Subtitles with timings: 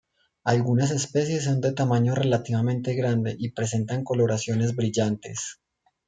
[0.43, 5.61] Algunas especie son de tamaño relativamente grande y presentan coloraciones brillantes.